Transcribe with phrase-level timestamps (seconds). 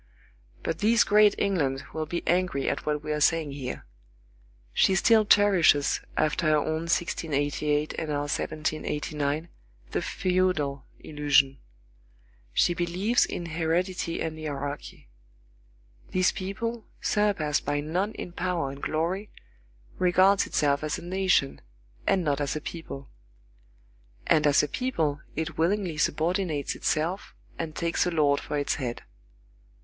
[0.63, 3.85] But this great England will be angry at what we are saying here.
[4.73, 9.49] She still cherishes, after her own 1688 and our 1789,
[9.91, 11.59] the feudal illusion.
[12.51, 15.07] She believes in heredity and hierarchy.
[16.09, 19.29] This people, surpassed by none in power and glory,
[19.99, 21.61] regards itself as a nation,
[22.07, 23.11] and not as a people.
[24.25, 29.03] And as a people, it willingly subordinates itself and takes a lord for its head.